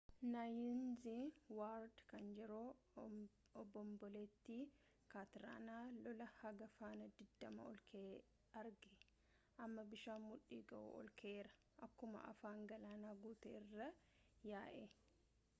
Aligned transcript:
naayinz 0.33 1.03
waard 1.59 1.95
kan 2.11 2.25
yeroo 2.37 2.69
obomboleettii 3.61 4.63
katriinaa 5.13 5.83
lolaa 6.05 6.31
haga 6.41 6.67
faana 6.77 7.05
20 7.19 7.67
olka'ee 7.69 8.15
arge 8.63 8.91
amma 9.67 9.87
bishaan 9.93 10.27
mudhii-ga'u 10.31 10.91
olka'eera 11.03 11.55
akkuma 11.89 12.27
afaan 12.33 12.67
galaanaa 12.73 13.15
guutee 13.27 13.57
irra 13.63 13.91
yaa'e 14.53 14.85